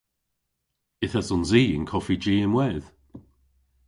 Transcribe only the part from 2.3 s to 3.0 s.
ynwedh.